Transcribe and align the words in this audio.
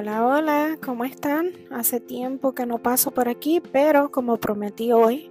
Hola, 0.00 0.24
hola, 0.24 0.78
¿cómo 0.80 1.04
están? 1.04 1.50
Hace 1.72 1.98
tiempo 1.98 2.54
que 2.54 2.66
no 2.66 2.78
paso 2.78 3.10
por 3.10 3.28
aquí, 3.28 3.60
pero 3.72 4.12
como 4.12 4.36
prometí 4.36 4.92
hoy 4.92 5.28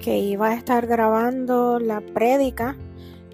que 0.00 0.16
iba 0.16 0.48
a 0.48 0.54
estar 0.54 0.86
grabando 0.86 1.78
la 1.78 2.00
prédica 2.00 2.78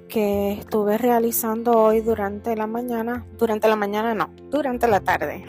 que 0.08 0.54
estuve 0.54 0.98
realizando 0.98 1.70
hoy 1.70 2.00
durante 2.00 2.56
la 2.56 2.66
mañana, 2.66 3.24
durante 3.38 3.68
la 3.68 3.76
mañana 3.76 4.12
no, 4.16 4.34
durante 4.50 4.88
la 4.88 4.98
tarde, 4.98 5.46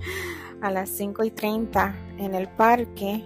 a 0.60 0.72
las 0.72 0.90
5 0.90 1.22
y 1.22 1.30
30 1.30 1.94
en 2.18 2.34
el 2.34 2.48
parque, 2.48 3.24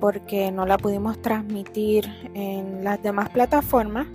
porque 0.00 0.50
no 0.50 0.66
la 0.66 0.78
pudimos 0.78 1.20
transmitir 1.20 2.06
en 2.34 2.82
las 2.82 3.02
demás 3.02 3.28
plataformas. 3.28 4.06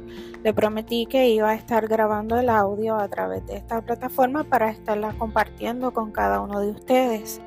Le 0.44 0.54
prometí 0.54 1.06
que 1.06 1.30
iba 1.30 1.52
a 1.52 1.56
estar 1.56 1.88
grabando 1.88 2.38
el 2.38 2.50
audio 2.50 2.96
a 2.96 3.08
través 3.08 3.46
de 3.46 3.56
esta 3.56 3.82
plataforma 3.82 4.44
para 4.44 4.72
estarla 4.72 5.14
compartiendo 5.14 5.94
con 5.94 6.12
cada 6.12 6.42
uno 6.42 6.60
de 6.60 6.72
ustedes. 6.72 7.42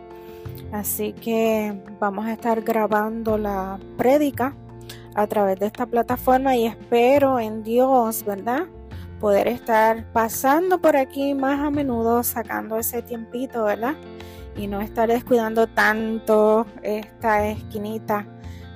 Así 0.73 1.13
que 1.13 1.83
vamos 1.99 2.27
a 2.27 2.33
estar 2.33 2.63
grabando 2.63 3.39
la 3.39 3.79
prédica 3.97 4.55
a 5.15 5.27
través 5.27 5.59
de 5.59 5.67
esta 5.67 5.87
plataforma 5.87 6.57
y 6.57 6.67
espero 6.67 7.41
en 7.41 7.63
Dios, 7.63 8.25
¿verdad? 8.25 8.67
Poder 9.21 9.49
estar 9.49 10.13
pasando 10.13 10.81
por 10.81 10.97
aquí 10.97 11.35
más 11.35 11.59
a 11.61 11.71
menudo, 11.71 12.23
sacando 12.23 12.79
ese 12.79 13.03
tiempito, 13.03 13.65
¿verdad? 13.65 13.97
Y 14.59 14.67
no 14.67 14.81
estar 14.81 15.09
descuidando 15.09 15.67
tanto 15.69 16.67
esta 16.83 17.49
esquinita 17.49 18.27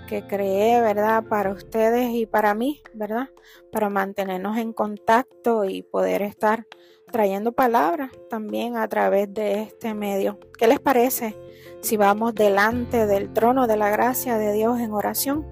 que 0.07 0.27
creé, 0.27 0.81
¿verdad? 0.81 1.25
Para 1.25 1.51
ustedes 1.51 2.11
y 2.15 2.25
para 2.27 2.55
mí, 2.55 2.81
¿verdad? 2.95 3.29
Para 3.71 3.91
mantenernos 3.91 4.57
en 4.57 4.73
contacto 4.73 5.65
y 5.65 5.83
poder 5.83 6.23
estar 6.23 6.67
trayendo 7.11 7.53
palabras 7.53 8.11
también 8.31 8.77
a 8.77 8.89
través 8.89 9.33
de 9.35 9.63
este 9.63 9.93
medio. 9.93 10.39
¿Qué 10.57 10.67
les 10.67 10.81
parece 10.81 11.37
si 11.81 11.97
vamos 11.97 12.35
delante 12.35 13.07
del 13.07 13.33
trono 13.33 13.67
de 13.67 13.77
la 13.77 13.91
gracia 13.91 14.39
de 14.39 14.53
Dios 14.53 14.81
en 14.81 14.93
oración? 14.93 15.47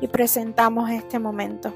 y 0.00 0.08
presentamos 0.08 0.90
este 0.90 1.18
momento. 1.18 1.72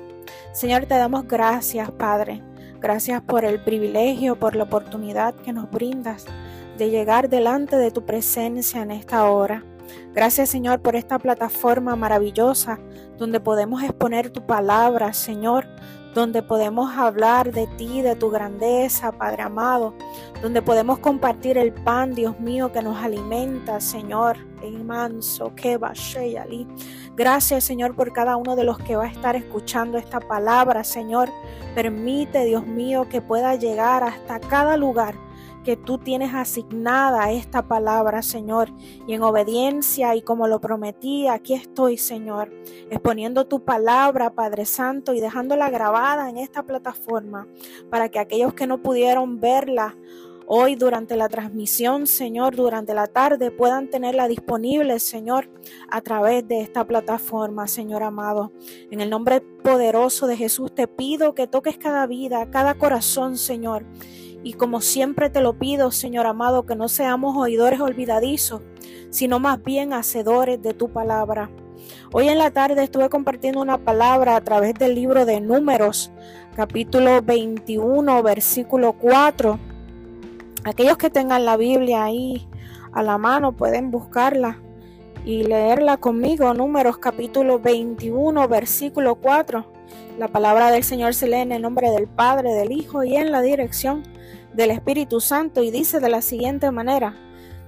Señor, 0.52 0.86
te 0.86 0.94
damos 0.94 1.26
gracias, 1.26 1.90
Padre. 1.90 2.42
Gracias 2.80 3.20
por 3.22 3.44
el 3.44 3.62
privilegio, 3.62 4.38
por 4.38 4.56
la 4.56 4.64
oportunidad 4.64 5.34
que 5.34 5.52
nos 5.52 5.70
brindas 5.70 6.26
de 6.80 6.88
llegar 6.88 7.28
delante 7.28 7.76
de 7.76 7.90
tu 7.90 8.06
presencia 8.06 8.80
en 8.80 8.90
esta 8.90 9.30
hora. 9.30 9.62
Gracias 10.14 10.48
Señor 10.48 10.80
por 10.80 10.96
esta 10.96 11.18
plataforma 11.18 11.94
maravillosa 11.94 12.80
donde 13.18 13.38
podemos 13.38 13.82
exponer 13.82 14.30
tu 14.30 14.46
palabra, 14.46 15.12
Señor, 15.12 15.66
donde 16.14 16.42
podemos 16.42 16.96
hablar 16.96 17.52
de 17.52 17.66
ti, 17.76 18.00
de 18.00 18.16
tu 18.16 18.30
grandeza, 18.30 19.12
Padre 19.12 19.42
amado, 19.42 19.94
donde 20.40 20.62
podemos 20.62 21.00
compartir 21.00 21.58
el 21.58 21.74
pan, 21.74 22.14
Dios 22.14 22.40
mío, 22.40 22.72
que 22.72 22.80
nos 22.80 22.96
alimenta, 22.96 23.78
Señor. 23.78 24.38
Gracias, 27.14 27.64
Señor, 27.64 27.94
por 27.94 28.12
cada 28.14 28.36
uno 28.36 28.56
de 28.56 28.64
los 28.64 28.78
que 28.78 28.96
va 28.96 29.04
a 29.04 29.08
estar 29.08 29.36
escuchando 29.36 29.98
esta 29.98 30.18
palabra, 30.18 30.82
Señor. 30.82 31.28
Permite, 31.74 32.46
Dios 32.46 32.66
mío, 32.66 33.06
que 33.10 33.20
pueda 33.20 33.54
llegar 33.54 34.02
hasta 34.02 34.40
cada 34.40 34.78
lugar 34.78 35.14
tú 35.76 35.98
tienes 35.98 36.34
asignada 36.34 37.30
esta 37.32 37.66
palabra, 37.66 38.22
Señor. 38.22 38.72
Y 39.06 39.14
en 39.14 39.22
obediencia 39.22 40.14
y 40.14 40.22
como 40.22 40.48
lo 40.48 40.60
prometí, 40.60 41.28
aquí 41.28 41.54
estoy, 41.54 41.96
Señor, 41.96 42.52
exponiendo 42.90 43.46
tu 43.46 43.64
palabra, 43.64 44.34
Padre 44.34 44.64
Santo, 44.64 45.14
y 45.14 45.20
dejándola 45.20 45.70
grabada 45.70 46.28
en 46.28 46.36
esta 46.36 46.62
plataforma 46.62 47.46
para 47.90 48.08
que 48.08 48.18
aquellos 48.18 48.54
que 48.54 48.66
no 48.66 48.82
pudieron 48.82 49.40
verla 49.40 49.96
hoy 50.52 50.74
durante 50.74 51.16
la 51.16 51.28
transmisión, 51.28 52.08
Señor, 52.08 52.56
durante 52.56 52.92
la 52.92 53.06
tarde, 53.06 53.52
puedan 53.52 53.88
tenerla 53.88 54.26
disponible, 54.26 54.98
Señor, 54.98 55.48
a 55.88 56.00
través 56.00 56.48
de 56.48 56.60
esta 56.60 56.84
plataforma, 56.84 57.68
Señor 57.68 58.02
amado. 58.02 58.50
En 58.90 59.00
el 59.00 59.10
nombre 59.10 59.40
poderoso 59.40 60.26
de 60.26 60.36
Jesús 60.36 60.74
te 60.74 60.88
pido 60.88 61.36
que 61.36 61.46
toques 61.46 61.78
cada 61.78 62.04
vida, 62.08 62.50
cada 62.50 62.74
corazón, 62.74 63.36
Señor 63.36 63.86
y 64.42 64.54
como 64.54 64.80
siempre 64.80 65.30
te 65.30 65.40
lo 65.40 65.54
pido, 65.54 65.90
Señor 65.90 66.26
amado, 66.26 66.64
que 66.64 66.74
no 66.74 66.88
seamos 66.88 67.36
oidores 67.36 67.80
olvidadizos, 67.80 68.62
sino 69.10 69.38
más 69.38 69.62
bien 69.62 69.92
hacedores 69.92 70.62
de 70.62 70.72
tu 70.72 70.88
palabra. 70.88 71.50
Hoy 72.12 72.28
en 72.28 72.38
la 72.38 72.50
tarde 72.50 72.82
estuve 72.82 73.08
compartiendo 73.08 73.60
una 73.60 73.78
palabra 73.78 74.36
a 74.36 74.40
través 74.40 74.74
del 74.74 74.94
libro 74.94 75.24
de 75.26 75.40
Números, 75.40 76.10
capítulo 76.56 77.20
21, 77.22 78.22
versículo 78.22 78.94
4. 78.94 79.58
Aquellos 80.64 80.98
que 80.98 81.10
tengan 81.10 81.44
la 81.44 81.56
Biblia 81.56 82.04
ahí 82.04 82.48
a 82.92 83.02
la 83.02 83.18
mano 83.18 83.52
pueden 83.52 83.90
buscarla 83.90 84.58
y 85.24 85.42
leerla 85.42 85.96
conmigo. 85.98 86.52
Números 86.54 86.98
capítulo 86.98 87.58
21, 87.58 88.48
versículo 88.48 89.16
4. 89.16 89.66
La 90.18 90.28
palabra 90.28 90.70
del 90.70 90.84
Señor 90.84 91.14
se 91.14 91.28
lee 91.28 91.36
en 91.40 91.52
el 91.52 91.62
nombre 91.62 91.90
del 91.90 92.08
Padre, 92.08 92.52
del 92.52 92.72
Hijo 92.72 93.04
y 93.04 93.16
en 93.16 93.32
la 93.32 93.40
dirección 93.40 94.02
del 94.54 94.70
Espíritu 94.70 95.20
Santo 95.20 95.62
y 95.62 95.70
dice 95.70 96.00
de 96.00 96.08
la 96.08 96.22
siguiente 96.22 96.70
manera, 96.70 97.16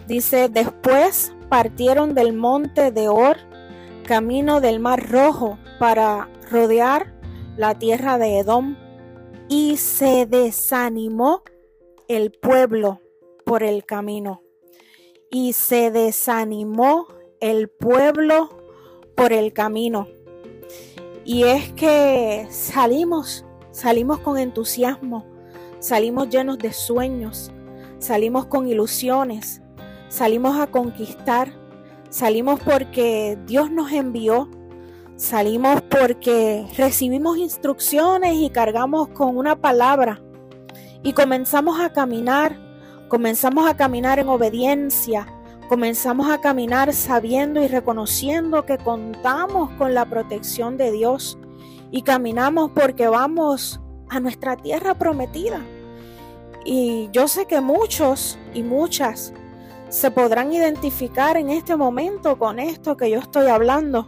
dice, 0.07 0.49
después 0.49 1.35
partieron 1.49 2.15
del 2.15 2.33
monte 2.33 2.91
de 2.91 3.09
Or, 3.09 3.37
camino 4.05 4.61
del 4.61 4.81
mar 4.81 5.11
rojo, 5.11 5.59
para 5.79 6.29
rodear 6.51 7.15
la 7.57 7.79
tierra 7.79 8.19
de 8.19 8.39
Edom, 8.39 8.77
y 9.49 9.77
se 9.77 10.27
desanimó 10.27 11.43
el 12.09 12.31
pueblo 12.33 13.01
por 13.45 13.63
el 13.63 13.85
camino. 13.85 14.43
Y 15.31 15.53
se 15.53 15.91
desanimó 15.91 17.07
el 17.41 17.69
pueblo 17.69 18.49
por 19.17 19.33
el 19.33 19.53
camino. 19.53 20.09
Y 21.25 21.45
es 21.45 21.73
que 21.73 22.47
salimos, 22.51 23.45
salimos 23.71 24.19
con 24.21 24.39
entusiasmo, 24.39 25.27
Salimos 25.83 26.29
llenos 26.29 26.59
de 26.59 26.73
sueños, 26.73 27.51
salimos 27.99 28.47
con 28.47 28.69
ilusiones, 28.69 29.61
salimos 30.09 30.57
a 30.61 30.69
conquistar, 30.69 31.53
salimos 32.09 32.61
porque 32.61 33.37
Dios 33.47 33.69
nos 33.69 33.91
envió, 33.91 34.49
salimos 35.17 35.83
porque 35.83 36.65
recibimos 36.77 37.37
instrucciones 37.37 38.37
y 38.37 38.51
cargamos 38.51 39.09
con 39.09 39.37
una 39.37 39.57
palabra 39.57 40.23
y 41.03 41.15
comenzamos 41.15 41.81
a 41.81 41.93
caminar, 41.93 42.57
comenzamos 43.09 43.69
a 43.69 43.77
caminar 43.77 44.21
en 44.21 44.29
obediencia, 44.29 45.27
comenzamos 45.69 46.31
a 46.31 46.41
caminar 46.41 46.95
sabiendo 46.95 47.61
y 47.61 47.67
reconociendo 47.67 48.65
que 48.65 48.79
contamos 48.79 49.73
con 49.73 49.95
la 49.95 50.05
protección 50.05 50.77
de 50.77 50.93
Dios 50.93 51.41
y 51.91 52.03
caminamos 52.03 52.71
porque 52.71 53.09
vamos 53.09 53.81
a 54.13 54.21
nuestra 54.21 54.57
tierra 54.57 54.95
prometida. 54.95 55.61
Y 56.65 57.09
yo 57.13 57.29
sé 57.29 57.47
que 57.47 57.61
muchos 57.61 58.39
y 58.55 58.63
muchas 58.63 59.33
se 59.89 60.11
podrán 60.11 60.53
identificar 60.53 61.37
en 61.37 61.49
este 61.49 61.77
momento 61.77 62.39
con 62.39 62.59
esto 62.59 62.97
que 62.97 63.11
yo 63.11 63.19
estoy 63.19 63.47
hablando. 63.47 64.07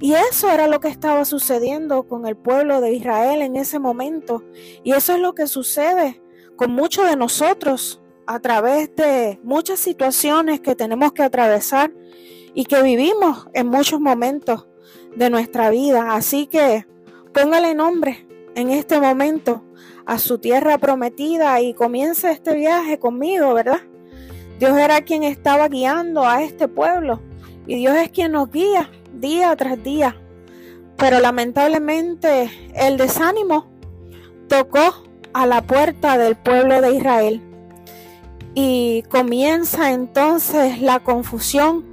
Y 0.00 0.14
eso 0.14 0.48
era 0.48 0.66
lo 0.66 0.80
que 0.80 0.88
estaba 0.88 1.24
sucediendo 1.24 2.04
con 2.04 2.26
el 2.26 2.36
pueblo 2.36 2.80
de 2.80 2.92
Israel 2.92 3.42
en 3.42 3.56
ese 3.56 3.78
momento. 3.80 4.44
Y 4.84 4.92
eso 4.92 5.14
es 5.14 5.20
lo 5.20 5.34
que 5.34 5.46
sucede 5.46 6.22
con 6.56 6.72
muchos 6.72 7.08
de 7.08 7.16
nosotros 7.16 8.00
a 8.26 8.38
través 8.38 8.94
de 8.94 9.40
muchas 9.42 9.80
situaciones 9.80 10.60
que 10.60 10.76
tenemos 10.76 11.12
que 11.12 11.24
atravesar 11.24 11.92
y 12.54 12.64
que 12.66 12.82
vivimos 12.82 13.48
en 13.52 13.66
muchos 13.66 14.00
momentos 14.00 14.68
de 15.16 15.28
nuestra 15.28 15.70
vida. 15.70 16.14
Así 16.14 16.46
que 16.46 16.86
póngale 17.34 17.74
nombre 17.74 18.29
en 18.54 18.70
este 18.70 19.00
momento 19.00 19.64
a 20.06 20.18
su 20.18 20.38
tierra 20.38 20.78
prometida 20.78 21.60
y 21.60 21.74
comienza 21.74 22.30
este 22.30 22.54
viaje 22.54 22.98
conmigo, 22.98 23.54
¿verdad? 23.54 23.80
Dios 24.58 24.76
era 24.76 25.00
quien 25.02 25.22
estaba 25.22 25.68
guiando 25.68 26.26
a 26.26 26.42
este 26.42 26.68
pueblo 26.68 27.20
y 27.66 27.76
Dios 27.76 27.96
es 27.96 28.10
quien 28.10 28.32
nos 28.32 28.50
guía 28.50 28.90
día 29.14 29.54
tras 29.56 29.82
día. 29.82 30.16
Pero 30.96 31.20
lamentablemente 31.20 32.50
el 32.74 32.96
desánimo 32.96 33.70
tocó 34.48 35.04
a 35.32 35.46
la 35.46 35.62
puerta 35.62 36.18
del 36.18 36.36
pueblo 36.36 36.80
de 36.80 36.94
Israel 36.94 37.42
y 38.54 39.02
comienza 39.04 39.92
entonces 39.92 40.80
la 40.82 41.00
confusión 41.00 41.84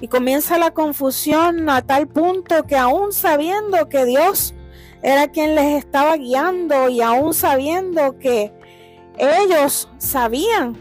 y 0.00 0.08
comienza 0.08 0.58
la 0.58 0.72
confusión 0.72 1.70
a 1.70 1.82
tal 1.82 2.08
punto 2.08 2.64
que 2.64 2.76
aún 2.76 3.12
sabiendo 3.12 3.88
que 3.88 4.04
Dios 4.04 4.52
era 5.02 5.28
quien 5.28 5.54
les 5.54 5.84
estaba 5.84 6.16
guiando 6.16 6.88
y 6.88 7.00
aún 7.00 7.34
sabiendo 7.34 8.18
que 8.18 8.52
ellos 9.18 9.88
sabían 9.98 10.76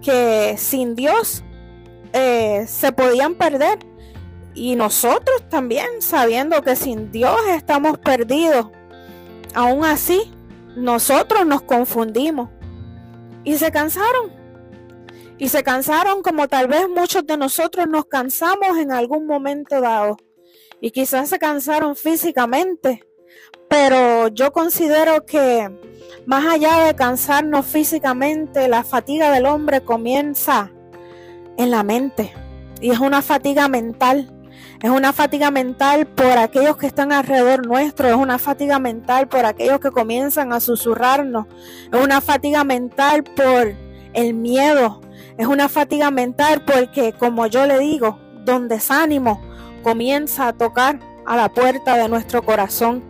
que 0.00 0.54
sin 0.56 0.94
Dios 0.94 1.42
eh, 2.12 2.64
se 2.66 2.92
podían 2.92 3.34
perder. 3.34 3.78
Y 4.54 4.74
nosotros 4.76 5.48
también 5.48 5.86
sabiendo 6.00 6.62
que 6.62 6.76
sin 6.76 7.10
Dios 7.10 7.38
estamos 7.48 7.98
perdidos. 7.98 8.66
Aún 9.54 9.84
así, 9.84 10.30
nosotros 10.76 11.46
nos 11.46 11.62
confundimos 11.62 12.50
y 13.44 13.56
se 13.56 13.70
cansaron. 13.70 14.32
Y 15.38 15.48
se 15.48 15.62
cansaron 15.62 16.22
como 16.22 16.48
tal 16.48 16.68
vez 16.68 16.88
muchos 16.88 17.26
de 17.26 17.36
nosotros 17.36 17.86
nos 17.88 18.04
cansamos 18.06 18.76
en 18.78 18.92
algún 18.92 19.26
momento 19.26 19.80
dado. 19.80 20.18
Y 20.80 20.90
quizás 20.90 21.30
se 21.30 21.38
cansaron 21.38 21.96
físicamente. 21.96 23.09
Pero 23.68 24.28
yo 24.28 24.52
considero 24.52 25.24
que 25.24 25.70
más 26.26 26.46
allá 26.46 26.84
de 26.84 26.94
cansarnos 26.94 27.66
físicamente, 27.66 28.68
la 28.68 28.84
fatiga 28.84 29.30
del 29.30 29.46
hombre 29.46 29.82
comienza 29.82 30.70
en 31.56 31.70
la 31.70 31.82
mente. 31.82 32.32
Y 32.80 32.90
es 32.90 32.98
una 32.98 33.22
fatiga 33.22 33.68
mental. 33.68 34.32
Es 34.82 34.90
una 34.90 35.12
fatiga 35.12 35.50
mental 35.50 36.06
por 36.06 36.38
aquellos 36.38 36.78
que 36.78 36.86
están 36.86 37.12
alrededor 37.12 37.66
nuestro, 37.66 38.08
es 38.08 38.14
una 38.14 38.38
fatiga 38.38 38.78
mental 38.78 39.28
por 39.28 39.44
aquellos 39.44 39.78
que 39.78 39.90
comienzan 39.90 40.54
a 40.54 40.60
susurrarnos, 40.60 41.46
es 41.92 42.02
una 42.02 42.22
fatiga 42.22 42.64
mental 42.64 43.24
por 43.24 43.74
el 44.14 44.32
miedo, 44.32 45.02
es 45.36 45.46
una 45.46 45.68
fatiga 45.68 46.10
mental 46.10 46.64
porque, 46.64 47.12
como 47.12 47.46
yo 47.46 47.66
le 47.66 47.78
digo, 47.78 48.18
donde 48.46 48.76
desánimo 48.76 49.42
comienza 49.82 50.48
a 50.48 50.52
tocar 50.54 50.98
a 51.26 51.36
la 51.36 51.50
puerta 51.50 51.96
de 51.98 52.08
nuestro 52.08 52.42
corazón. 52.42 53.09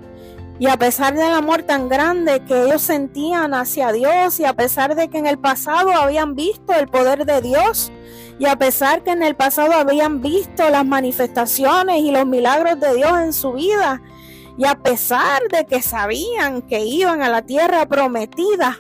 Y 0.61 0.67
a 0.67 0.77
pesar 0.77 1.15
del 1.15 1.33
amor 1.33 1.63
tan 1.63 1.89
grande 1.89 2.45
que 2.47 2.65
ellos 2.65 2.83
sentían 2.83 3.55
hacia 3.55 3.93
Dios 3.93 4.39
y 4.41 4.45
a 4.45 4.53
pesar 4.53 4.95
de 4.95 5.09
que 5.09 5.17
en 5.17 5.27
el 5.27 5.39
pasado 5.39 5.91
habían 5.95 6.35
visto 6.35 6.75
el 6.75 6.87
poder 6.87 7.25
de 7.25 7.41
Dios 7.41 7.91
y 8.39 8.45
a 8.45 8.57
pesar 8.57 9.03
que 9.03 9.13
en 9.13 9.23
el 9.23 9.35
pasado 9.35 9.73
habían 9.73 10.21
visto 10.21 10.69
las 10.69 10.85
manifestaciones 10.85 12.03
y 12.03 12.11
los 12.11 12.27
milagros 12.27 12.79
de 12.79 12.95
Dios 12.95 13.21
en 13.21 13.33
su 13.33 13.55
vida 13.55 14.03
y 14.59 14.67
a 14.67 14.75
pesar 14.75 15.41
de 15.51 15.65
que 15.65 15.81
sabían 15.81 16.61
que 16.61 16.85
iban 16.85 17.23
a 17.23 17.31
la 17.31 17.41
tierra 17.41 17.87
prometida, 17.87 18.79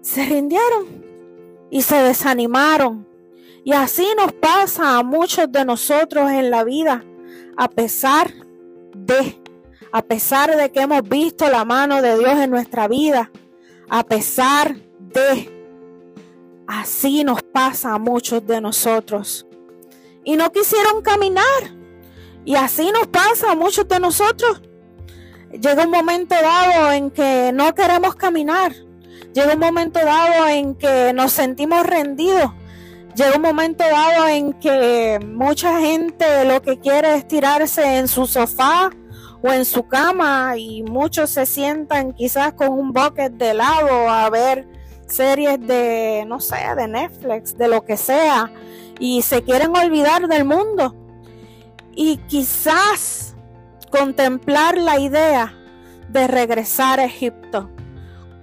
se 0.00 0.24
rindieron 0.24 1.04
y 1.70 1.82
se 1.82 2.02
desanimaron. 2.02 3.06
Y 3.62 3.72
así 3.72 4.04
nos 4.16 4.32
pasa 4.32 4.98
a 4.98 5.04
muchos 5.04 5.52
de 5.52 5.64
nosotros 5.64 6.28
en 6.32 6.50
la 6.50 6.64
vida, 6.64 7.04
a 7.56 7.68
pesar 7.68 8.32
de 8.96 9.39
a 9.92 10.02
pesar 10.02 10.56
de 10.56 10.70
que 10.70 10.80
hemos 10.80 11.02
visto 11.08 11.48
la 11.50 11.64
mano 11.64 12.00
de 12.00 12.18
Dios 12.18 12.38
en 12.38 12.50
nuestra 12.50 12.86
vida, 12.88 13.30
a 13.88 14.04
pesar 14.04 14.76
de, 14.98 15.50
así 16.66 17.24
nos 17.24 17.42
pasa 17.42 17.94
a 17.94 17.98
muchos 17.98 18.46
de 18.46 18.60
nosotros. 18.60 19.46
Y 20.24 20.36
no 20.36 20.52
quisieron 20.52 21.02
caminar. 21.02 21.44
Y 22.44 22.54
así 22.54 22.90
nos 22.92 23.08
pasa 23.08 23.52
a 23.52 23.54
muchos 23.54 23.88
de 23.88 24.00
nosotros. 24.00 24.62
Llega 25.52 25.84
un 25.84 25.90
momento 25.90 26.34
dado 26.34 26.92
en 26.92 27.10
que 27.10 27.50
no 27.52 27.74
queremos 27.74 28.14
caminar. 28.14 28.72
Llega 29.32 29.54
un 29.54 29.60
momento 29.60 29.98
dado 29.98 30.46
en 30.48 30.74
que 30.74 31.12
nos 31.12 31.32
sentimos 31.32 31.84
rendidos. 31.84 32.52
Llega 33.16 33.36
un 33.36 33.42
momento 33.42 33.82
dado 33.84 34.28
en 34.28 34.52
que 34.54 35.18
mucha 35.24 35.80
gente 35.80 36.44
lo 36.44 36.62
que 36.62 36.78
quiere 36.78 37.16
es 37.16 37.26
tirarse 37.26 37.98
en 37.98 38.06
su 38.06 38.26
sofá 38.26 38.90
o 39.42 39.50
en 39.52 39.64
su 39.64 39.84
cama 39.84 40.56
y 40.56 40.82
muchos 40.82 41.30
se 41.30 41.46
sientan 41.46 42.12
quizás 42.12 42.52
con 42.52 42.70
un 42.70 42.92
bucket 42.92 43.32
de 43.32 43.50
helado 43.50 44.08
a 44.08 44.28
ver 44.30 44.66
series 45.06 45.60
de, 45.66 46.24
no 46.26 46.40
sé, 46.40 46.56
de 46.76 46.86
Netflix, 46.86 47.56
de 47.56 47.68
lo 47.68 47.84
que 47.84 47.96
sea, 47.96 48.52
y 48.98 49.22
se 49.22 49.42
quieren 49.42 49.74
olvidar 49.76 50.28
del 50.28 50.44
mundo. 50.44 50.94
Y 51.94 52.18
quizás 52.28 53.34
contemplar 53.90 54.78
la 54.78 54.98
idea 55.00 55.54
de 56.08 56.26
regresar 56.26 57.00
a 57.00 57.04
Egipto, 57.04 57.70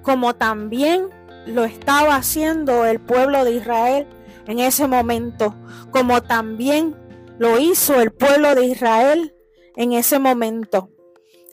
como 0.01 0.35
también 0.35 1.09
lo 1.45 1.63
estaba 1.63 2.15
haciendo 2.15 2.85
el 2.85 2.99
pueblo 2.99 3.45
de 3.45 3.53
Israel 3.53 4.07
en 4.47 4.59
ese 4.59 4.87
momento, 4.87 5.55
como 5.91 6.21
también 6.21 6.95
lo 7.37 7.59
hizo 7.59 8.01
el 8.01 8.11
pueblo 8.11 8.55
de 8.55 8.65
Israel 8.65 9.33
en 9.77 9.93
ese 9.93 10.19
momento 10.19 10.89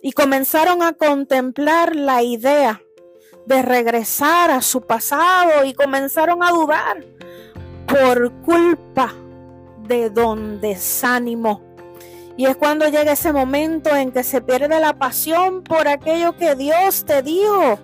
y 0.02 0.12
comenzaron 0.12 0.82
a 0.82 0.94
contemplar 0.94 1.94
la 1.94 2.22
idea 2.22 2.82
de 3.46 3.62
regresar 3.62 4.50
a 4.50 4.60
su 4.60 4.82
pasado 4.82 5.64
y 5.64 5.74
comenzaron 5.74 6.42
a 6.42 6.50
dudar 6.50 7.04
por 7.86 8.32
culpa 8.42 9.14
de 9.86 10.10
don 10.10 10.60
desánimo. 10.60 11.62
Y 12.36 12.46
es 12.46 12.56
cuando 12.56 12.88
llega 12.88 13.12
ese 13.12 13.32
momento 13.32 13.94
en 13.94 14.10
que 14.10 14.24
se 14.24 14.40
pierde 14.40 14.80
la 14.80 14.98
pasión 14.98 15.62
por 15.62 15.86
aquello 15.86 16.36
que 16.36 16.54
Dios 16.54 17.04
te 17.04 17.22
dijo. 17.22 17.78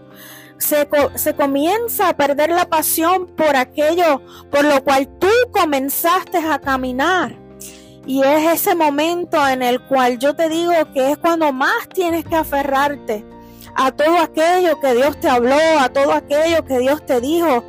Se, 0.58 0.88
se, 1.14 1.34
comienza 1.34 2.10
a 2.10 2.16
perder 2.16 2.50
la 2.50 2.68
pasión 2.68 3.28
por 3.28 3.56
aquello 3.56 4.20
por 4.50 4.64
lo 4.64 4.84
cual 4.84 5.08
tú 5.18 5.30
comenzaste 5.52 6.36
a 6.36 6.58
caminar. 6.58 7.39
Y 8.10 8.24
es 8.24 8.54
ese 8.54 8.74
momento 8.74 9.46
en 9.46 9.62
el 9.62 9.80
cual 9.86 10.18
yo 10.18 10.34
te 10.34 10.48
digo 10.48 10.72
que 10.92 11.12
es 11.12 11.18
cuando 11.18 11.52
más 11.52 11.88
tienes 11.94 12.24
que 12.24 12.34
aferrarte 12.34 13.24
a 13.76 13.92
todo 13.92 14.18
aquello 14.18 14.80
que 14.80 14.94
Dios 14.94 15.20
te 15.20 15.28
habló, 15.28 15.54
a 15.78 15.90
todo 15.90 16.12
aquello 16.14 16.64
que 16.64 16.80
Dios 16.80 17.06
te 17.06 17.20
dijo, 17.20 17.62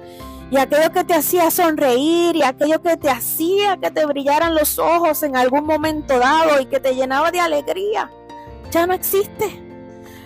y 0.49 0.57
aquello 0.57 0.91
que 0.91 1.03
te 1.03 1.13
hacía 1.13 1.51
sonreír, 1.51 2.35
y 2.35 2.41
aquello 2.41 2.81
que 2.81 2.97
te 2.97 3.11
hacía 3.11 3.77
que 3.77 3.91
te 3.91 4.03
brillaran 4.07 4.55
los 4.55 4.79
ojos 4.79 5.21
en 5.21 5.37
algún 5.37 5.63
momento 5.63 6.17
dado 6.17 6.59
y 6.59 6.65
que 6.65 6.79
te 6.79 6.95
llenaba 6.95 7.29
de 7.29 7.39
alegría, 7.39 8.09
ya 8.71 8.87
no 8.87 8.95
existe. 8.95 9.45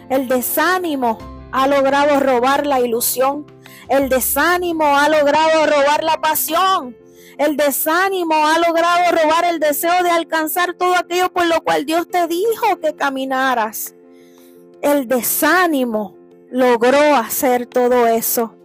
El 0.09 0.29
desánimo 0.29 1.17
ha 1.51 1.67
logrado 1.67 2.21
robar 2.21 2.65
la 2.65 2.79
ilusión. 2.79 3.45
El 3.89 4.07
desánimo 4.07 4.95
ha 4.95 5.09
logrado 5.09 5.65
robar 5.65 6.05
la 6.05 6.21
pasión. 6.21 6.95
El 7.37 7.57
desánimo 7.57 8.33
ha 8.33 8.59
logrado 8.59 9.11
robar 9.11 9.45
el 9.45 9.59
deseo 9.59 10.03
de 10.03 10.09
alcanzar 10.09 10.73
todo 10.73 10.95
aquello 10.95 11.31
por 11.31 11.45
lo 11.47 11.61
cual 11.61 11.85
Dios 11.85 12.07
te 12.07 12.27
dijo 12.27 12.79
que 12.81 12.95
caminaras. 12.95 13.95
El 14.81 15.07
desánimo 15.07 16.15
logró 16.49 17.15
hacer 17.15 17.65
todo 17.65 18.07
eso. 18.07 18.55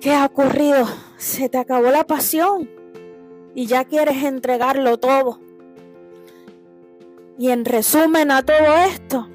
¿Qué 0.00 0.12
ha 0.14 0.24
ocurrido? 0.24 0.88
Se 1.16 1.48
te 1.48 1.58
acabó 1.58 1.90
la 1.90 2.04
pasión 2.04 2.70
y 3.54 3.66
ya 3.66 3.84
quieres 3.84 4.22
entregarlo 4.24 4.98
todo. 4.98 5.40
Y 7.38 7.50
en 7.50 7.64
resumen 7.64 8.30
a 8.30 8.42
todo 8.44 8.76
esto, 8.88 9.28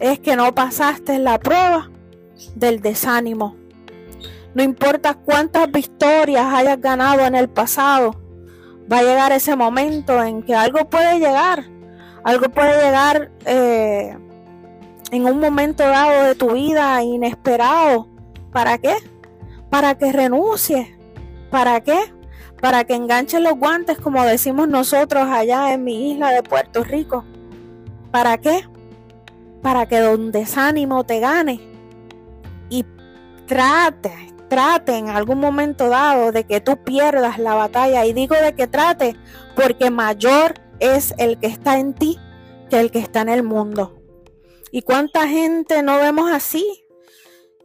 es 0.00 0.18
que 0.20 0.36
no 0.36 0.54
pasaste 0.54 1.18
la 1.18 1.38
prueba 1.38 1.90
del 2.54 2.80
desánimo. 2.80 3.56
No 4.54 4.62
importa 4.62 5.14
cuántas 5.14 5.70
victorias 5.70 6.46
hayas 6.52 6.80
ganado 6.80 7.20
en 7.24 7.34
el 7.34 7.48
pasado, 7.48 8.14
va 8.90 8.98
a 8.98 9.02
llegar 9.02 9.32
ese 9.32 9.54
momento 9.56 10.22
en 10.22 10.42
que 10.42 10.54
algo 10.54 10.88
puede 10.88 11.18
llegar. 11.18 11.64
Algo 12.24 12.48
puede 12.48 12.82
llegar 12.82 13.30
eh, 13.46 14.16
en 15.10 15.24
un 15.24 15.40
momento 15.40 15.84
dado 15.84 16.24
de 16.24 16.34
tu 16.34 16.52
vida 16.52 17.02
inesperado. 17.02 18.08
¿Para 18.52 18.78
qué? 18.78 18.96
Para 19.70 19.96
que 19.96 20.12
renuncies. 20.12 20.88
¿Para 21.50 21.80
qué? 21.80 21.98
Para 22.60 22.84
que 22.84 22.94
enganches 22.94 23.40
los 23.40 23.54
guantes 23.54 23.98
como 23.98 24.24
decimos 24.24 24.68
nosotros 24.68 25.28
allá 25.28 25.72
en 25.72 25.84
mi 25.84 26.12
isla 26.12 26.30
de 26.30 26.42
Puerto 26.42 26.84
Rico. 26.84 27.24
¿Para 28.10 28.38
qué? 28.38 28.66
Para 29.62 29.86
que 29.86 30.00
donde 30.00 30.40
desánimo 30.40 31.04
te 31.04 31.20
gane 31.20 31.60
y 32.70 32.84
trate, 33.46 34.12
trate 34.48 34.96
en 34.96 35.08
algún 35.08 35.38
momento 35.38 35.88
dado 35.88 36.32
de 36.32 36.44
que 36.44 36.60
tú 36.60 36.82
pierdas 36.82 37.38
la 37.38 37.54
batalla. 37.54 38.04
Y 38.06 38.12
digo 38.12 38.34
de 38.34 38.54
que 38.54 38.66
trate 38.66 39.16
porque 39.54 39.90
mayor 39.90 40.54
es 40.80 41.14
el 41.18 41.38
que 41.38 41.46
está 41.46 41.78
en 41.78 41.94
ti 41.94 42.18
que 42.70 42.80
el 42.80 42.90
que 42.90 42.98
está 42.98 43.22
en 43.22 43.28
el 43.28 43.42
mundo. 43.42 43.98
¿Y 44.70 44.82
cuánta 44.82 45.26
gente 45.26 45.82
no 45.82 45.96
vemos 45.96 46.30
así? 46.30 46.84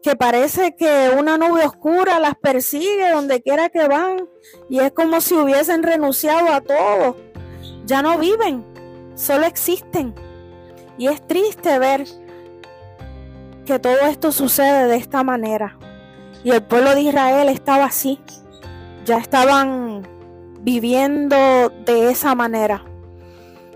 Que 0.02 0.16
parece 0.16 0.76
que 0.76 1.12
una 1.18 1.38
nube 1.38 1.66
oscura 1.66 2.20
las 2.20 2.36
persigue 2.36 3.12
donde 3.12 3.42
quiera 3.42 3.70
que 3.70 3.88
van 3.88 4.30
y 4.70 4.80
es 4.80 4.92
como 4.92 5.22
si 5.22 5.36
hubiesen 5.36 5.84
renunciado 5.84 6.50
a 6.50 6.62
todo. 6.62 7.18
Ya 7.86 8.02
no 8.02 8.18
viven, 8.18 8.66
solo 9.16 9.46
existen. 9.46 10.14
Y 10.98 11.08
es 11.08 11.26
triste 11.28 11.80
ver 11.80 12.06
que 13.66 13.80
todo 13.80 14.00
esto 14.08 14.32
sucede 14.32 14.88
de 14.88 14.98
esta 14.98 15.24
manera. 15.24 15.78
Y 16.44 16.52
el 16.52 16.62
pueblo 16.64 16.94
de 16.94 17.02
Israel 17.02 17.50
estaba 17.50 17.86
así. 17.86 18.20
Ya 19.06 19.18
estaban 19.18 20.08
viviendo 20.62 21.36
de 21.86 22.12
esa 22.12 22.36
manera. 22.36 22.84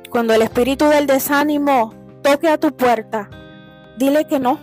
Cuando 0.09 0.33
el 0.33 0.41
espíritu 0.41 0.85
del 0.85 1.07
desánimo 1.07 1.93
toque 2.21 2.49
a 2.49 2.57
tu 2.57 2.75
puerta, 2.75 3.29
dile 3.97 4.25
que 4.25 4.39
no. 4.39 4.59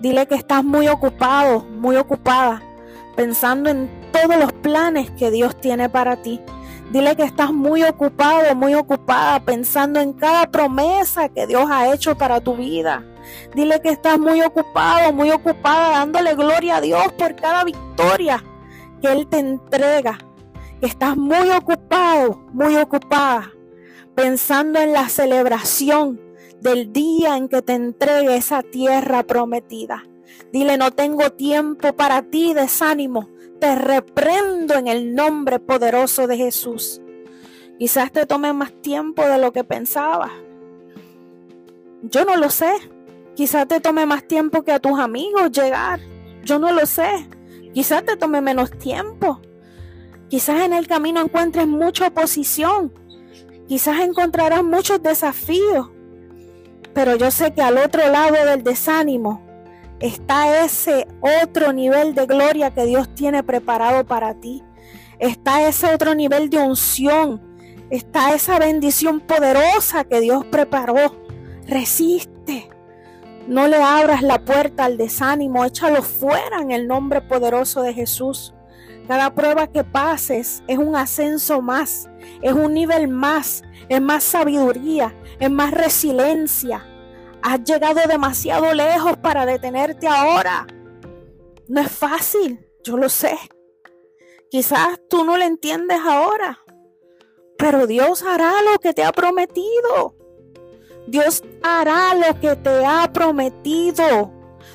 Dile 0.00 0.26
que 0.26 0.36
estás 0.36 0.64
muy 0.64 0.86
ocupado, 0.88 1.64
muy 1.64 1.96
ocupada, 1.96 2.62
pensando 3.16 3.68
en 3.68 3.90
todos 4.12 4.36
los 4.36 4.52
planes 4.52 5.10
que 5.12 5.30
Dios 5.30 5.60
tiene 5.60 5.88
para 5.88 6.22
ti. 6.22 6.40
Dile 6.92 7.16
que 7.16 7.24
estás 7.24 7.52
muy 7.52 7.82
ocupado, 7.82 8.54
muy 8.54 8.74
ocupada, 8.74 9.40
pensando 9.40 10.00
en 10.00 10.12
cada 10.12 10.50
promesa 10.50 11.28
que 11.28 11.46
Dios 11.46 11.68
ha 11.70 11.92
hecho 11.92 12.16
para 12.16 12.40
tu 12.40 12.54
vida. 12.56 13.04
Dile 13.54 13.80
que 13.80 13.90
estás 13.90 14.18
muy 14.18 14.42
ocupado, 14.42 15.12
muy 15.12 15.30
ocupada, 15.30 15.98
dándole 15.98 16.34
gloria 16.34 16.76
a 16.76 16.80
Dios 16.80 17.12
por 17.12 17.34
cada 17.36 17.64
victoria 17.64 18.42
que 19.00 19.12
Él 19.12 19.26
te 19.28 19.38
entrega, 19.38 20.18
que 20.80 20.86
estás 20.86 21.16
muy 21.16 21.50
ocupado, 21.50 22.40
muy 22.52 22.76
ocupada, 22.76 23.50
pensando 24.14 24.80
en 24.80 24.92
la 24.92 25.08
celebración 25.08 26.20
del 26.60 26.92
día 26.92 27.36
en 27.36 27.48
que 27.48 27.62
te 27.62 27.74
entregue 27.74 28.36
esa 28.36 28.62
tierra 28.62 29.22
prometida. 29.22 30.04
Dile, 30.52 30.76
no 30.76 30.90
tengo 30.90 31.30
tiempo 31.30 31.94
para 31.94 32.22
ti, 32.22 32.54
desánimo. 32.54 33.28
Te 33.60 33.74
reprendo 33.74 34.74
en 34.74 34.86
el 34.86 35.14
nombre 35.14 35.58
poderoso 35.58 36.26
de 36.26 36.36
Jesús. 36.36 37.00
Quizás 37.78 38.12
te 38.12 38.26
tome 38.26 38.52
más 38.52 38.72
tiempo 38.80 39.22
de 39.24 39.38
lo 39.38 39.52
que 39.52 39.64
pensabas. 39.64 40.32
Yo 42.02 42.24
no 42.24 42.36
lo 42.36 42.50
sé. 42.50 42.72
Quizás 43.38 43.68
te 43.68 43.78
tome 43.78 44.04
más 44.04 44.26
tiempo 44.26 44.64
que 44.64 44.72
a 44.72 44.80
tus 44.80 44.98
amigos 44.98 45.52
llegar. 45.52 46.00
Yo 46.42 46.58
no 46.58 46.72
lo 46.72 46.84
sé. 46.86 47.28
Quizás 47.72 48.04
te 48.04 48.16
tome 48.16 48.40
menos 48.40 48.76
tiempo. 48.78 49.40
Quizás 50.28 50.62
en 50.62 50.72
el 50.72 50.88
camino 50.88 51.20
encuentres 51.20 51.68
mucha 51.68 52.08
oposición. 52.08 52.92
Quizás 53.68 54.00
encontrarás 54.00 54.64
muchos 54.64 55.00
desafíos. 55.00 55.88
Pero 56.92 57.14
yo 57.14 57.30
sé 57.30 57.54
que 57.54 57.62
al 57.62 57.78
otro 57.78 58.08
lado 58.08 58.44
del 58.44 58.64
desánimo 58.64 59.40
está 60.00 60.64
ese 60.64 61.06
otro 61.44 61.72
nivel 61.72 62.16
de 62.16 62.26
gloria 62.26 62.74
que 62.74 62.86
Dios 62.86 63.14
tiene 63.14 63.44
preparado 63.44 64.04
para 64.04 64.34
ti. 64.34 64.64
Está 65.20 65.64
ese 65.68 65.94
otro 65.94 66.16
nivel 66.16 66.50
de 66.50 66.58
unción. 66.58 67.40
Está 67.88 68.34
esa 68.34 68.58
bendición 68.58 69.20
poderosa 69.20 70.02
que 70.02 70.18
Dios 70.18 70.44
preparó. 70.46 71.16
Resiste. 71.68 72.68
No 73.48 73.66
le 73.66 73.76
abras 73.76 74.20
la 74.20 74.44
puerta 74.44 74.84
al 74.84 74.98
desánimo, 74.98 75.64
échalo 75.64 76.02
fuera 76.02 76.60
en 76.60 76.70
el 76.70 76.86
nombre 76.86 77.22
poderoso 77.22 77.80
de 77.80 77.94
Jesús. 77.94 78.52
Cada 79.06 79.34
prueba 79.34 79.68
que 79.68 79.84
pases 79.84 80.62
es 80.66 80.76
un 80.76 80.94
ascenso 80.94 81.62
más, 81.62 82.10
es 82.42 82.52
un 82.52 82.74
nivel 82.74 83.08
más, 83.08 83.62
es 83.88 84.02
más 84.02 84.22
sabiduría, 84.22 85.14
es 85.40 85.50
más 85.50 85.70
resiliencia. 85.70 86.86
Has 87.40 87.64
llegado 87.64 88.06
demasiado 88.06 88.74
lejos 88.74 89.16
para 89.16 89.46
detenerte 89.46 90.06
ahora. 90.06 90.66
No 91.68 91.80
es 91.80 91.90
fácil, 91.90 92.68
yo 92.84 92.98
lo 92.98 93.08
sé. 93.08 93.34
Quizás 94.50 95.00
tú 95.08 95.24
no 95.24 95.38
lo 95.38 95.44
entiendes 95.44 96.00
ahora, 96.04 96.58
pero 97.56 97.86
Dios 97.86 98.22
hará 98.24 98.60
lo 98.60 98.78
que 98.78 98.92
te 98.92 99.04
ha 99.04 99.12
prometido. 99.12 100.17
Dios 101.08 101.42
hará 101.62 102.14
lo 102.14 102.38
que 102.38 102.54
te 102.54 102.84
ha 102.84 103.10
prometido. 103.10 104.30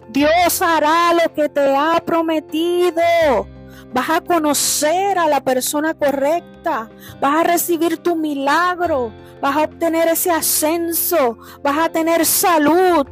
Dios 0.09 0.61
hará 0.61 1.13
lo 1.13 1.31
que 1.33 1.47
te 1.47 1.75
ha 1.75 2.01
prometido. 2.03 3.01
Vas 3.93 4.09
a 4.09 4.21
conocer 4.21 5.19
a 5.19 5.27
la 5.27 5.41
persona 5.41 5.93
correcta. 5.93 6.89
Vas 7.21 7.35
a 7.35 7.43
recibir 7.43 7.97
tu 7.97 8.15
milagro. 8.15 9.13
Vas 9.41 9.57
a 9.57 9.63
obtener 9.65 10.07
ese 10.07 10.31
ascenso. 10.31 11.37
Vas 11.61 11.77
a 11.77 11.89
tener 11.89 12.25
salud. 12.25 13.05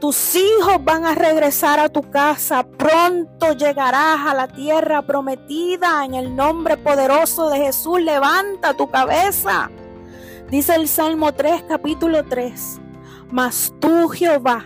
Tus 0.00 0.34
hijos 0.34 0.82
van 0.82 1.04
a 1.04 1.14
regresar 1.14 1.78
a 1.78 1.90
tu 1.90 2.08
casa. 2.10 2.62
Pronto 2.62 3.52
llegarás 3.52 4.20
a 4.26 4.32
la 4.32 4.48
tierra 4.48 5.02
prometida 5.02 6.02
en 6.06 6.14
el 6.14 6.34
nombre 6.34 6.78
poderoso 6.78 7.50
de 7.50 7.58
Jesús. 7.58 8.00
Levanta 8.00 8.72
tu 8.72 8.88
cabeza. 8.88 9.70
Dice 10.50 10.74
el 10.76 10.88
Salmo 10.88 11.34
3, 11.34 11.64
capítulo 11.68 12.24
3. 12.24 12.80
Mas 13.30 13.74
tú, 13.80 14.08
Jehová, 14.08 14.64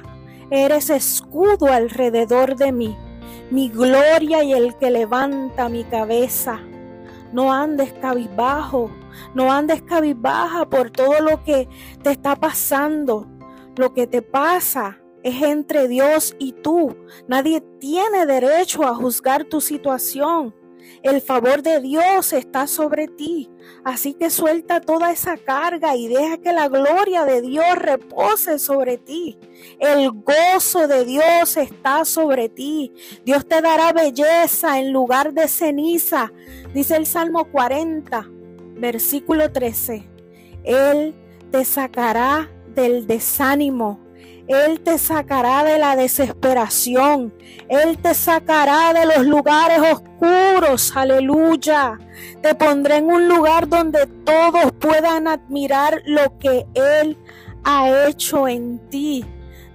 eres 0.49 0.91
escudo 0.91 1.67
alrededor 1.67 2.55
de 2.55 2.71
mí, 2.71 2.97
mi 3.51 3.69
gloria 3.69 4.45
y 4.45 4.53
el 4.53 4.77
que 4.77 4.93
levanta 4.93 5.69
mi 5.69 5.83
cabeza. 5.83 6.61
No 7.33 7.53
andes 7.53 7.93
cabizbajo, 7.95 8.93
no 9.35 9.51
andes 9.51 9.83
cabizbaja 9.83 10.71
por 10.71 10.91
todo 10.91 11.21
lo 11.21 11.43
que 11.43 11.69
te 12.05 12.13
está 12.13 12.37
pasando. 12.37 13.27
Lo 13.75 13.93
que 13.93 14.07
te 14.07 14.23
pasa 14.23 14.99
es 15.25 15.43
entre 15.43 15.89
Dios 15.89 16.37
y 16.39 16.53
tú. 16.53 16.97
Nadie 17.27 17.61
tiene 17.81 18.25
derecho 18.25 18.85
a 18.85 18.95
juzgar 18.95 19.47
tu 19.47 19.61
situación. 19.61 20.55
El 21.03 21.21
favor 21.21 21.63
de 21.63 21.81
Dios 21.81 22.33
está 22.33 22.67
sobre 22.67 23.09
ti. 23.09 23.51
Así 23.85 24.15
que 24.15 24.31
suelta 24.31 24.81
toda 24.81 25.11
esa 25.11 25.37
carga 25.37 25.97
y 25.97 26.09
deja 26.09 26.39
que 26.39 26.53
la 26.53 26.69
gloria 26.69 27.25
de 27.25 27.43
Dios 27.43 27.77
repose 27.77 28.59
sobre 28.59 28.99
ti. 28.99 29.39
El 29.79 30.11
gozo 30.11 30.87
de 30.87 31.05
Dios 31.05 31.57
está 31.57 32.05
sobre 32.05 32.49
ti. 32.49 32.93
Dios 33.25 33.47
te 33.47 33.61
dará 33.61 33.93
belleza 33.93 34.79
en 34.79 34.93
lugar 34.93 35.33
de 35.33 35.49
ceniza. 35.49 36.33
Dice 36.73 36.97
el 36.97 37.07
Salmo 37.07 37.51
40, 37.51 38.29
versículo 38.77 39.51
13. 39.51 40.09
Él 40.65 41.15
te 41.51 41.65
sacará 41.65 42.51
del 42.75 43.07
desánimo 43.07 44.01
él 44.49 44.81
te 44.81 44.99
sacará 44.99 45.63
de 45.65 45.79
la 45.79 45.95
desesperación. 45.97 47.33
Él 47.69 47.99
te 47.99 48.13
sacará 48.13 48.93
de 48.93 49.07
los 49.07 49.25
lugares 49.27 49.79
oscuros. 49.81 50.95
Aleluya. 50.97 51.99
Te 52.43 52.55
pondré 52.55 52.97
en 52.97 53.07
un 53.07 53.29
lugar 53.29 53.69
donde 53.69 54.07
todos 54.25 54.73
puedan 54.73 55.29
admirar 55.29 56.03
lo 56.07 56.39
que 56.39 56.67
Él 56.75 57.17
ha 57.65 58.09
hecho 58.09 58.49
en 58.49 58.79
ti. 58.91 59.25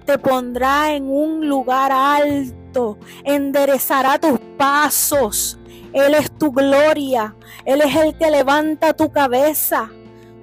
Te 0.04 0.18
pondrá 0.18 0.92
en 0.92 1.10
un 1.10 1.48
lugar 1.48 1.90
alto. 1.90 2.98
Enderezará 3.24 4.18
tus 4.18 4.38
pasos. 4.58 5.58
Él 5.94 6.14
es 6.14 6.30
tu 6.32 6.52
gloria. 6.52 7.34
Él 7.64 7.80
es 7.80 7.96
el 7.96 8.16
que 8.18 8.30
levanta 8.30 8.92
tu 8.92 9.10
cabeza. 9.10 9.90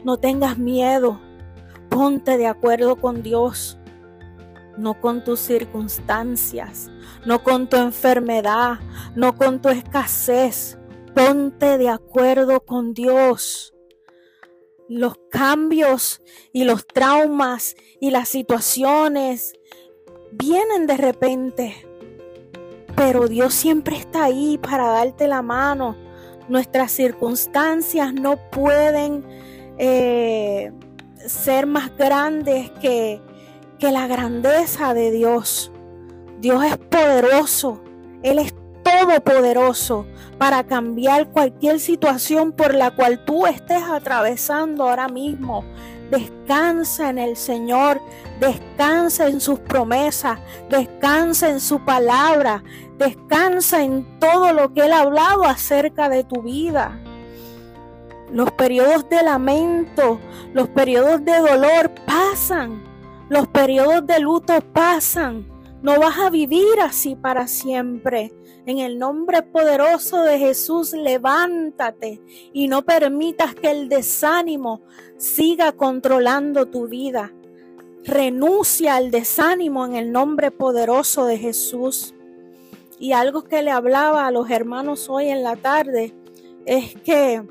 No 0.04 0.18
tengas 0.18 0.58
miedo. 0.58 1.22
Ponte 1.90 2.38
de 2.38 2.48
acuerdo 2.48 2.96
con 2.96 3.22
Dios 3.22 3.80
no 4.78 5.00
con 5.00 5.24
tus 5.24 5.40
circunstancias, 5.40 6.92
no 7.26 7.44
con 7.44 7.68
tu 7.68 7.78
enfermedad, 7.78 8.80
no 9.16 9.36
con 9.36 9.62
tu 9.62 9.70
escasez. 9.70 10.78
Ponte 11.14 11.78
de 11.78 11.90
acuerdo 11.90 12.60
con 12.62 12.94
Dios. 12.94 13.74
Los 14.90 15.16
cambios 15.32 16.22
y 16.52 16.66
los 16.66 16.86
traumas 16.86 17.76
y 18.00 18.12
las 18.12 18.30
situaciones 18.30 19.54
vienen 20.32 20.86
de 20.88 20.98
repente, 20.98 21.88
pero 22.96 23.28
Dios 23.28 23.54
siempre 23.54 23.96
está 23.98 24.26
ahí 24.26 24.58
para 24.58 24.88
darte 24.88 25.28
la 25.28 25.42
mano. 25.42 25.96
Nuestras 26.50 26.92
circunstancias 26.92 28.14
no 28.14 28.38
pueden 28.52 29.26
eh, 29.78 30.72
ser 31.26 31.66
más 31.66 31.96
grandes 31.98 32.70
que, 32.82 33.22
la 33.92 34.08
grandeza 34.08 34.94
de 34.94 35.12
Dios. 35.12 35.72
Dios 36.40 36.64
es 36.64 36.78
poderoso, 36.78 37.82
Él 38.24 38.40
es 38.40 38.54
todopoderoso 38.84 40.06
para 40.38 40.64
cambiar 40.64 41.30
cualquier 41.32 41.80
situación 41.80 42.52
por 42.52 42.76
la 42.76 42.92
cual 42.92 43.26
tú 43.26 43.48
estés 43.48 43.84
atravesando 43.84 44.88
ahora 44.88 45.08
mismo. 45.08 45.64
Descansa 46.12 47.10
en 47.10 47.18
el 47.18 47.36
Señor, 47.36 48.00
descansa 48.40 49.28
en 49.28 49.42
sus 49.42 49.60
promesas, 49.60 50.40
descansa 50.70 51.50
en 51.50 51.60
su 51.60 51.84
palabra, 51.84 52.64
descansa 53.00 53.82
en 53.82 54.20
todo 54.20 54.54
lo 54.54 54.72
que 54.74 54.82
Él 54.82 54.94
ha 54.94 55.02
hablado 55.02 55.46
acerca 55.46 56.08
de 56.10 56.24
tu 56.24 56.44
vida. 56.44 57.00
Los 58.32 58.52
periodos 58.52 59.10
de 59.10 59.24
lamento, 59.24 60.20
los 60.54 60.68
periodos 60.70 61.26
de 61.26 61.40
dolor 61.40 61.92
pasan, 62.06 62.84
los 63.30 63.48
periodos 63.48 64.06
de 64.06 64.20
luto 64.20 64.54
pasan. 64.74 65.48
No 65.82 66.00
vas 66.00 66.18
a 66.20 66.30
vivir 66.30 66.80
así 66.82 67.16
para 67.16 67.48
siempre. 67.48 68.34
En 68.66 68.80
el 68.80 68.98
nombre 68.98 69.44
poderoso 69.44 70.24
de 70.24 70.40
Jesús, 70.40 70.94
levántate 70.94 72.22
y 72.54 72.68
no 72.68 72.84
permitas 72.84 73.54
que 73.54 73.70
el 73.70 73.90
desánimo 73.90 74.82
siga 75.18 75.72
controlando 75.72 76.66
tu 76.68 76.88
vida. 76.88 77.32
Renuncia 78.04 78.96
al 78.96 79.12
desánimo 79.12 79.86
en 79.86 79.96
el 79.96 80.12
nombre 80.12 80.50
poderoso 80.50 81.26
de 81.26 81.38
Jesús. 81.38 82.16
Y 83.00 83.12
algo 83.12 83.44
que 83.44 83.62
le 83.62 83.72
hablaba 83.72 84.26
a 84.26 84.32
los 84.32 84.50
hermanos 84.50 85.10
hoy 85.10 85.30
en 85.30 85.44
la 85.44 85.56
tarde 85.56 86.16
es 86.66 86.96
que 86.96 87.44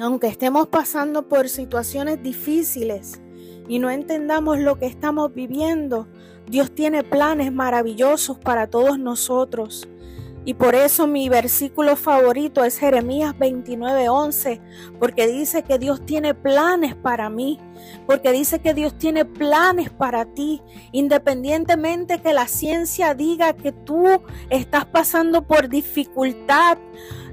aunque 0.00 0.28
estemos 0.28 0.68
pasando 0.68 1.28
por 1.28 1.48
situaciones 1.48 2.22
difíciles, 2.22 3.20
y 3.68 3.78
no 3.78 3.90
entendamos 3.90 4.58
lo 4.58 4.78
que 4.78 4.86
estamos 4.86 5.32
viviendo, 5.34 6.08
Dios 6.46 6.74
tiene 6.74 7.04
planes 7.04 7.52
maravillosos 7.52 8.38
para 8.38 8.68
todos 8.68 8.98
nosotros. 8.98 9.88
Y 10.44 10.54
por 10.54 10.74
eso 10.74 11.06
mi 11.06 11.28
versículo 11.28 11.94
favorito 11.94 12.64
es 12.64 12.78
Jeremías 12.78 13.34
29:11, 13.38 14.62
porque 14.98 15.26
dice 15.26 15.62
que 15.62 15.78
Dios 15.78 16.06
tiene 16.06 16.32
planes 16.32 16.94
para 16.94 17.28
mí, 17.28 17.60
porque 18.06 18.32
dice 18.32 18.58
que 18.60 18.72
Dios 18.72 18.96
tiene 18.96 19.26
planes 19.26 19.90
para 19.90 20.24
ti, 20.24 20.62
independientemente 20.90 22.22
que 22.22 22.32
la 22.32 22.48
ciencia 22.48 23.12
diga 23.12 23.52
que 23.52 23.72
tú 23.72 24.06
estás 24.48 24.86
pasando 24.86 25.46
por 25.46 25.68
dificultad 25.68 26.78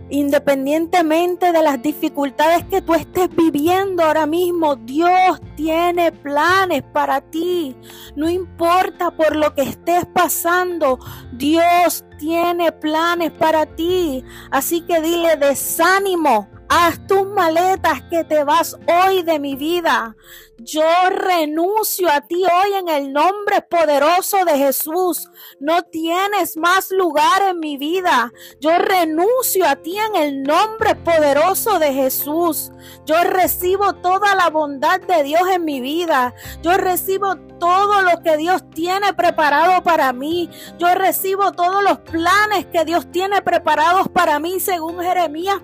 Independientemente 0.09 1.51
de 1.51 1.63
las 1.63 1.81
dificultades 1.81 2.63
que 2.65 2.81
tú 2.81 2.93
estés 2.93 3.27
viviendo 3.35 4.03
ahora 4.03 4.27
mismo, 4.27 4.75
Dios 4.75 5.41
tiene 5.55 6.11
planes 6.11 6.83
para 6.93 7.21
ti. 7.21 7.75
No 8.15 8.29
importa 8.29 9.09
por 9.09 9.35
lo 9.35 9.55
que 9.55 9.63
estés 9.63 10.05
pasando, 10.05 10.99
Dios 11.33 12.05
tiene 12.19 12.71
planes 12.71 13.31
para 13.31 13.65
ti. 13.65 14.23
Así 14.51 14.81
que 14.81 15.01
dile 15.01 15.37
desánimo, 15.37 16.49
Haz 16.77 17.07
tus 17.07 17.25
maletas 17.25 18.01
que 18.09 18.25
te 18.25 18.43
vas 18.43 18.77
hoy 18.85 19.23
de 19.23 19.39
mi 19.39 19.55
vida. 19.55 20.13
Yo 20.57 20.83
renuncio 21.09 22.09
a 22.09 22.21
ti 22.21 22.43
hoy 22.43 22.73
en 22.79 22.89
el 22.89 23.13
nombre 23.13 23.61
poderoso 23.61 24.43
de 24.43 24.57
Jesús. 24.57 25.29
No 25.59 25.83
tienes 25.83 26.57
más 26.57 26.91
lugar 26.91 27.41
en 27.49 27.59
mi 27.59 27.77
vida. 27.77 28.31
Yo 28.59 28.77
renuncio 28.77 29.65
a 29.65 29.77
ti 29.77 29.97
en 29.97 30.15
el 30.15 30.43
nombre 30.43 30.95
poderoso 30.95 31.79
de 31.79 31.93
Jesús. 31.93 32.71
Yo 33.05 33.21
recibo 33.23 33.93
toda 33.95 34.35
la 34.35 34.49
bondad 34.49 34.99
de 35.01 35.23
Dios 35.23 35.43
en 35.49 35.65
mi 35.65 35.81
vida. 35.81 36.33
Yo 36.61 36.75
recibo 36.77 37.35
todo 37.59 38.01
lo 38.01 38.21
que 38.21 38.37
Dios 38.37 38.63
tiene 38.69 39.13
preparado 39.13 39.83
para 39.83 40.13
mí. 40.13 40.49
Yo 40.77 40.93
recibo 40.95 41.51
todos 41.51 41.83
los 41.83 41.99
planes 41.99 42.65
que 42.67 42.85
Dios 42.85 43.09
tiene 43.11 43.41
preparados 43.41 44.07
para 44.09 44.39
mí 44.39 44.59
según 44.59 44.99
Jeremías 45.01 45.59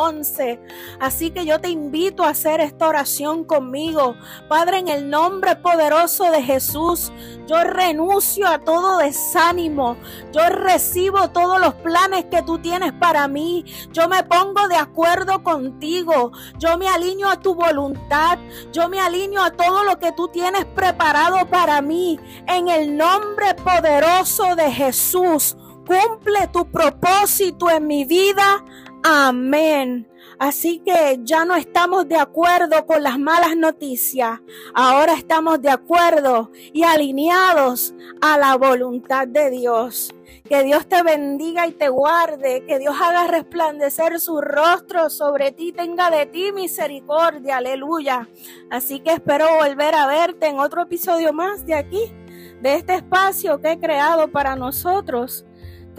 29:11. 0.00 0.60
Así 0.98 1.30
que 1.30 1.44
yo 1.44 1.60
te 1.60 1.68
invito 1.68 2.24
a 2.24 2.30
hacer 2.30 2.60
esta 2.60 2.88
oración 2.88 3.44
conmigo. 3.44 4.14
Padre, 4.48 4.78
en 4.78 4.88
el 4.88 5.10
nombre 5.10 5.56
poderoso 5.56 6.30
de 6.30 6.42
Jesús, 6.42 7.12
yo 7.46 7.62
renuncio 7.64 8.46
a 8.46 8.58
todo 8.58 8.98
desánimo. 8.98 9.96
Yo 10.32 10.48
recibo 10.48 11.30
todos 11.30 11.60
los 11.60 11.74
planes 11.74 12.26
que 12.26 12.42
tú 12.42 12.58
tienes 12.58 12.92
para 12.92 13.28
mí. 13.28 13.64
Yo 13.92 14.08
me 14.08 14.22
pongo 14.24 14.68
de 14.68 14.76
acuerdo 14.76 15.42
contigo. 15.42 16.32
Yo 16.58 16.78
me 16.78 16.88
alineo 16.88 17.28
a 17.28 17.40
tu 17.40 17.54
voluntad. 17.54 18.38
Yo 18.72 18.88
me 18.88 19.00
alineo 19.00 19.42
a 19.42 19.50
todo 19.50 19.84
lo 19.84 19.98
que 19.98 20.12
tú 20.12 20.28
tienes 20.28 20.64
preparado 20.64 21.46
para 21.46 21.80
mí. 21.82 22.18
En 22.46 22.68
el 22.68 22.96
nombre 22.96 23.54
poderoso 23.54 24.54
de 24.54 24.70
Jesús, 24.70 25.56
cumple 25.86 26.46
tu 26.52 26.70
propósito 26.70 27.68
en 27.68 27.86
mi 27.86 28.04
vida. 28.04 28.64
Amén. 29.02 30.06
Así 30.38 30.78
que 30.80 31.20
ya 31.22 31.44
no 31.44 31.54
estamos 31.54 32.08
de 32.08 32.16
acuerdo 32.16 32.86
con 32.86 33.02
las 33.02 33.18
malas 33.18 33.56
noticias. 33.56 34.40
Ahora 34.74 35.14
estamos 35.14 35.60
de 35.62 35.70
acuerdo 35.70 36.50
y 36.72 36.82
alineados 36.82 37.94
a 38.20 38.38
la 38.38 38.56
voluntad 38.56 39.26
de 39.26 39.50
Dios. 39.50 40.14
Que 40.48 40.62
Dios 40.64 40.86
te 40.86 41.02
bendiga 41.02 41.66
y 41.66 41.72
te 41.72 41.88
guarde, 41.88 42.64
que 42.66 42.78
Dios 42.78 42.96
haga 43.00 43.26
resplandecer 43.26 44.18
su 44.20 44.40
rostro 44.40 45.08
sobre 45.10 45.52
ti, 45.52 45.72
tenga 45.72 46.10
de 46.10 46.26
ti 46.26 46.52
misericordia, 46.52 47.58
aleluya. 47.58 48.28
Así 48.70 49.00
que 49.00 49.12
espero 49.12 49.46
volver 49.58 49.94
a 49.94 50.06
verte 50.06 50.46
en 50.46 50.58
otro 50.58 50.82
episodio 50.82 51.32
más 51.32 51.64
de 51.66 51.74
aquí, 51.74 52.12
de 52.60 52.74
este 52.74 52.96
espacio 52.96 53.60
que 53.60 53.72
he 53.72 53.78
creado 53.78 54.28
para 54.28 54.56
nosotros. 54.56 55.44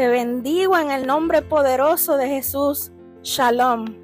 Te 0.01 0.08
bendigo 0.08 0.79
en 0.79 0.89
el 0.89 1.05
nombre 1.05 1.43
poderoso 1.43 2.17
de 2.17 2.27
Jesús. 2.27 2.91
Shalom. 3.22 4.00